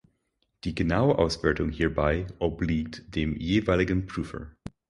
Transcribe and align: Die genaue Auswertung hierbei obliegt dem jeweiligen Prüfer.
Die 0.63 0.73
genaue 0.73 1.19
Auswertung 1.19 1.69
hierbei 1.69 2.25
obliegt 2.39 3.13
dem 3.15 3.37
jeweiligen 3.39 4.07
Prüfer. 4.07 4.49